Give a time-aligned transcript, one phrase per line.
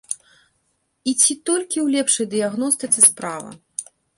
[1.11, 3.49] І ці толькі ў лепшай дыягностыцы справа?